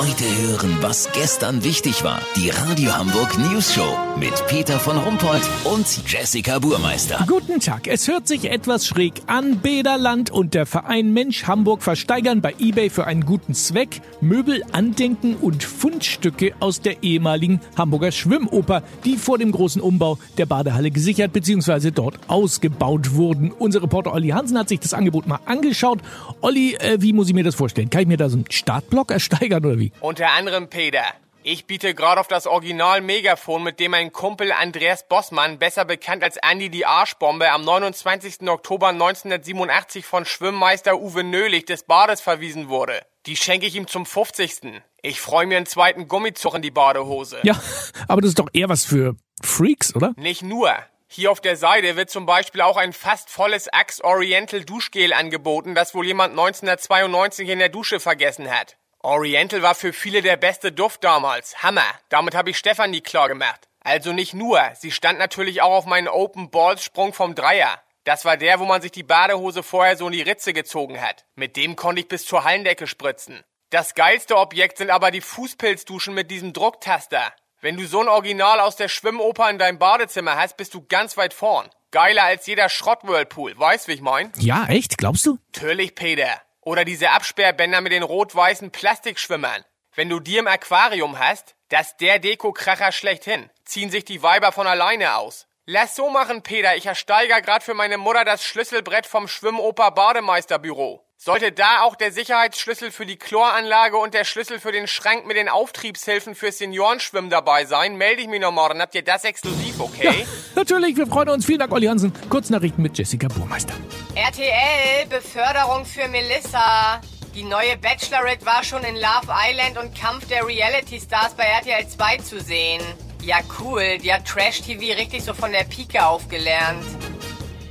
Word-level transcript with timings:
Heute 0.00 0.24
hören, 0.24 0.78
was 0.80 1.12
gestern 1.12 1.62
wichtig 1.62 2.02
war. 2.04 2.22
Die 2.34 2.48
Radio 2.48 2.96
Hamburg 2.96 3.36
News 3.36 3.74
Show 3.74 3.98
mit 4.18 4.32
Peter 4.46 4.78
von 4.78 4.96
Rumpold 4.96 5.42
und 5.64 5.86
Jessica 6.10 6.58
Burmeister. 6.58 7.22
Guten 7.28 7.60
Tag. 7.60 7.86
Es 7.86 8.08
hört 8.08 8.26
sich 8.26 8.50
etwas 8.50 8.86
schräg 8.86 9.20
an. 9.26 9.58
Bäderland 9.58 10.30
und 10.30 10.54
der 10.54 10.64
Verein 10.64 11.12
Mensch 11.12 11.46
Hamburg 11.46 11.82
versteigern 11.82 12.40
bei 12.40 12.54
eBay 12.58 12.88
für 12.88 13.06
einen 13.06 13.26
guten 13.26 13.52
Zweck 13.52 14.00
Möbel, 14.22 14.62
Andenken 14.72 15.36
und 15.36 15.64
Fundstücke 15.64 16.54
aus 16.60 16.80
der 16.80 17.02
ehemaligen 17.02 17.60
Hamburger 17.76 18.10
Schwimmoper, 18.10 18.82
die 19.04 19.18
vor 19.18 19.36
dem 19.36 19.52
großen 19.52 19.82
Umbau 19.82 20.16
der 20.38 20.46
Badehalle 20.46 20.90
gesichert 20.90 21.34
bzw. 21.34 21.90
dort 21.90 22.18
ausgebaut 22.26 23.16
wurden. 23.16 23.52
Unser 23.52 23.82
Reporter 23.82 24.14
Olli 24.14 24.28
Hansen 24.28 24.56
hat 24.56 24.70
sich 24.70 24.80
das 24.80 24.94
Angebot 24.94 25.26
mal 25.26 25.40
angeschaut. 25.44 25.98
Olli, 26.40 26.76
äh, 26.76 26.96
wie 27.02 27.12
muss 27.12 27.28
ich 27.28 27.34
mir 27.34 27.44
das 27.44 27.54
vorstellen? 27.54 27.90
Kann 27.90 28.00
ich 28.00 28.08
mir 28.08 28.16
da 28.16 28.30
so 28.30 28.38
einen 28.38 28.46
Startblock 28.50 29.10
ersteigern 29.10 29.62
oder 29.62 29.78
wie? 29.78 29.89
Unter 30.00 30.30
anderem 30.30 30.68
Peter. 30.68 31.04
Ich 31.42 31.66
biete 31.66 31.94
gerade 31.94 32.20
auf 32.20 32.28
das 32.28 32.46
Original 32.46 33.00
Megafon, 33.00 33.62
mit 33.62 33.80
dem 33.80 33.92
mein 33.92 34.12
Kumpel 34.12 34.52
Andreas 34.52 35.08
Bossmann, 35.08 35.58
besser 35.58 35.86
bekannt 35.86 36.22
als 36.22 36.36
Andy 36.36 36.68
die 36.68 36.84
Arschbombe, 36.84 37.50
am 37.50 37.64
29. 37.64 38.46
Oktober 38.46 38.88
1987 38.88 40.04
von 40.04 40.26
Schwimmmeister 40.26 41.00
Uwe 41.00 41.24
Nölig 41.24 41.64
des 41.64 41.84
Bades 41.84 42.20
verwiesen 42.20 42.68
wurde. 42.68 43.00
Die 43.24 43.36
schenke 43.36 43.66
ich 43.66 43.74
ihm 43.74 43.86
zum 43.86 44.04
50. 44.04 44.82
Ich 45.00 45.20
freue 45.20 45.46
mir 45.46 45.56
einen 45.56 45.64
zweiten 45.64 46.08
Gummizug 46.08 46.54
in 46.56 46.62
die 46.62 46.70
Badehose. 46.70 47.38
Ja, 47.42 47.58
aber 48.06 48.20
das 48.20 48.30
ist 48.30 48.38
doch 48.38 48.48
eher 48.52 48.68
was 48.68 48.84
für 48.84 49.16
Freaks, 49.42 49.94
oder? 49.94 50.12
Nicht 50.16 50.42
nur. 50.42 50.74
Hier 51.08 51.30
auf 51.32 51.40
der 51.40 51.56
Seite 51.56 51.96
wird 51.96 52.10
zum 52.10 52.26
Beispiel 52.26 52.60
auch 52.60 52.76
ein 52.76 52.92
fast 52.92 53.30
volles 53.30 53.66
Axe 53.72 54.04
Oriental 54.04 54.64
Duschgel 54.64 55.12
angeboten, 55.12 55.74
das 55.74 55.94
wohl 55.94 56.06
jemand 56.06 56.32
1992 56.32 57.48
in 57.48 57.58
der 57.58 57.70
Dusche 57.70 57.98
vergessen 57.98 58.50
hat. 58.50 58.76
Oriental 59.02 59.62
war 59.62 59.74
für 59.74 59.94
viele 59.94 60.20
der 60.20 60.36
beste 60.36 60.72
Duft 60.72 61.04
damals. 61.04 61.62
Hammer. 61.62 61.86
Damit 62.10 62.34
habe 62.34 62.50
ich 62.50 62.58
Stefanie 62.58 63.00
klar 63.00 63.28
gemacht. 63.28 63.66
Also 63.80 64.12
nicht 64.12 64.34
nur, 64.34 64.60
sie 64.74 64.90
stand 64.90 65.18
natürlich 65.18 65.62
auch 65.62 65.72
auf 65.72 65.86
meinen 65.86 66.08
Open 66.08 66.50
Balls 66.50 66.84
Sprung 66.84 67.14
vom 67.14 67.34
Dreier. 67.34 67.80
Das 68.04 68.26
war 68.26 68.36
der, 68.36 68.60
wo 68.60 68.66
man 68.66 68.82
sich 68.82 68.92
die 68.92 69.02
Badehose 69.02 69.62
vorher 69.62 69.96
so 69.96 70.06
in 70.06 70.12
die 70.12 70.20
Ritze 70.20 70.52
gezogen 70.52 71.00
hat. 71.00 71.24
Mit 71.34 71.56
dem 71.56 71.76
konnte 71.76 72.02
ich 72.02 72.08
bis 72.08 72.26
zur 72.26 72.44
Hallendecke 72.44 72.86
spritzen. 72.86 73.42
Das 73.70 73.94
geilste 73.94 74.36
Objekt 74.36 74.76
sind 74.76 74.90
aber 74.90 75.10
die 75.10 75.22
Fußpilzduschen 75.22 76.12
mit 76.12 76.30
diesem 76.30 76.52
Drucktaster. 76.52 77.32
Wenn 77.62 77.78
du 77.78 77.86
so 77.86 78.00
ein 78.00 78.08
Original 78.08 78.60
aus 78.60 78.76
der 78.76 78.88
Schwimmoper 78.88 79.48
in 79.48 79.58
deinem 79.58 79.78
Badezimmer 79.78 80.36
hast, 80.36 80.58
bist 80.58 80.74
du 80.74 80.84
ganz 80.86 81.16
weit 81.16 81.32
vorn. 81.32 81.70
Geiler 81.90 82.24
als 82.24 82.46
jeder 82.46 82.68
Schrott-Whirlpool. 82.68 83.58
Weißt, 83.58 83.88
wie 83.88 83.92
ich 83.92 84.02
mein? 84.02 84.30
Ja, 84.36 84.66
echt? 84.66 84.98
Glaubst 84.98 85.24
du? 85.24 85.38
Natürlich, 85.54 85.94
Peter. 85.94 86.42
Oder 86.62 86.84
diese 86.84 87.10
Absperrbänder 87.10 87.80
mit 87.80 87.92
den 87.92 88.02
rot-weißen 88.02 88.70
Plastikschwimmern. 88.70 89.64
Wenn 89.94 90.08
du 90.08 90.20
die 90.20 90.36
im 90.36 90.46
Aquarium 90.46 91.18
hast, 91.18 91.54
das 91.68 91.96
der 91.96 92.18
Deko-Kracher 92.18 92.92
schlechthin. 92.92 93.50
Ziehen 93.64 93.90
sich 93.90 94.04
die 94.04 94.22
Weiber 94.22 94.52
von 94.52 94.66
alleine 94.66 95.16
aus. 95.16 95.46
Lass 95.66 95.94
so 95.94 96.10
machen, 96.10 96.42
Peter. 96.42 96.76
Ich 96.76 96.86
ersteiger 96.86 97.40
grad 97.40 97.62
für 97.62 97.74
meine 97.74 97.96
Mutter 97.96 98.24
das 98.24 98.44
Schlüsselbrett 98.44 99.06
vom 99.06 99.28
Schwimmoper 99.28 99.90
Bademeisterbüro. 99.92 101.04
Sollte 101.16 101.52
da 101.52 101.82
auch 101.82 101.96
der 101.96 102.12
Sicherheitsschlüssel 102.12 102.90
für 102.90 103.04
die 103.04 103.18
Chloranlage 103.18 103.98
und 103.98 104.14
der 104.14 104.24
Schlüssel 104.24 104.58
für 104.58 104.72
den 104.72 104.86
Schrank 104.86 105.26
mit 105.26 105.36
den 105.36 105.50
Auftriebshilfen 105.50 106.34
für 106.34 106.50
Seniorenschwimmen 106.50 107.30
dabei 107.30 107.66
sein, 107.66 107.96
melde 107.96 108.22
ich 108.22 108.28
mich 108.28 108.40
noch 108.40 108.52
morgen. 108.52 108.80
Habt 108.80 108.94
ihr 108.94 109.04
das 109.04 109.24
exklusiv, 109.24 109.80
okay? 109.80 110.26
Natürlich, 110.54 110.96
wir 110.96 111.06
freuen 111.06 111.28
uns. 111.28 111.44
Vielen 111.44 111.58
Dank, 111.58 111.72
Olli 111.72 111.86
Hansen. 111.86 112.12
Kurznachrichten 112.30 112.82
mit 112.82 112.96
Jessica 112.96 113.28
Burmeister. 113.28 113.74
RTL, 114.20 115.06
Beförderung 115.08 115.86
für 115.86 116.06
Melissa. 116.06 117.00
Die 117.34 117.42
neue 117.42 117.78
Bachelorette 117.78 118.44
war 118.44 118.62
schon 118.62 118.84
in 118.84 118.96
Love 118.96 119.28
Island 119.30 119.78
und 119.78 119.98
Kampf 119.98 120.28
der 120.28 120.46
Reality 120.46 121.00
Stars 121.00 121.32
bei 121.32 121.44
RTL 121.44 121.88
2 121.88 122.18
zu 122.18 122.38
sehen. 122.38 122.82
Ja, 123.22 123.38
cool. 123.58 123.96
Die 123.96 124.12
hat 124.12 124.26
Trash-TV 124.26 124.94
richtig 124.98 125.24
so 125.24 125.32
von 125.32 125.52
der 125.52 125.64
Pike 125.64 126.04
aufgelernt. 126.04 126.84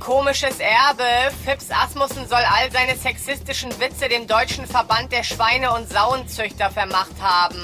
Komisches 0.00 0.58
Erbe. 0.58 1.32
Fips 1.44 1.70
Asmussen 1.70 2.26
soll 2.26 2.42
all 2.42 2.68
seine 2.72 2.96
sexistischen 2.96 3.70
Witze 3.78 4.08
dem 4.08 4.26
Deutschen 4.26 4.66
Verband 4.66 5.12
der 5.12 5.22
Schweine- 5.22 5.72
und 5.72 5.88
Sauenzüchter 5.88 6.68
vermacht 6.70 7.20
haben. 7.20 7.62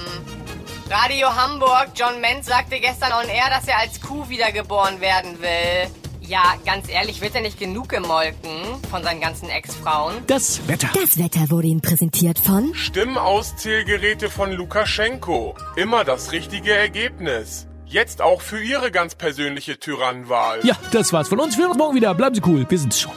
Radio 0.88 1.34
Hamburg, 1.34 1.88
John 1.96 2.20
Menz 2.20 2.46
sagte 2.46 2.78
gestern 2.78 3.12
on 3.14 3.28
air, 3.28 3.50
dass 3.50 3.66
er 3.66 3.80
als 3.80 4.00
Kuh 4.00 4.28
wiedergeboren 4.28 5.00
werden 5.00 5.42
will. 5.42 5.91
Ja, 6.26 6.54
ganz 6.64 6.88
ehrlich, 6.88 7.20
wird 7.20 7.37
er 7.37 7.41
nicht 7.41 7.59
genug 7.59 7.88
gemolken 7.88 8.82
von 8.91 9.03
seinen 9.04 9.20
ganzen 9.20 9.48
Ex-Frauen? 9.48 10.14
Das 10.26 10.66
Wetter. 10.66 10.88
Das 10.92 11.19
Wetter 11.19 11.50
wurde 11.50 11.69
Ihnen 11.69 11.81
präsentiert 11.81 12.38
von 12.41 12.75
Stimmauszählgeräte 12.75 14.28
von 14.28 14.50
Lukaschenko. 14.50 15.54
Immer 15.76 16.03
das 16.04 16.32
richtige 16.32 16.72
Ergebnis. 16.72 17.69
Jetzt 17.87 18.20
auch 18.20 18.41
für 18.41 18.60
Ihre 18.60 18.91
ganz 18.91 19.14
persönliche 19.14 19.78
Tyrannenwahl. 19.78 20.60
Ja, 20.64 20.76
das 20.91 21.12
war's 21.12 21.28
von 21.28 21.38
uns. 21.38 21.56
Wir 21.56 21.62
hören 21.62 21.72
uns 21.72 21.78
morgen 21.78 21.94
wieder. 21.94 22.12
Bleiben 22.14 22.34
Sie 22.34 22.43
cool. 22.44 22.66
Wir 22.69 22.78
sind's 22.78 23.00
schon. 23.00 23.12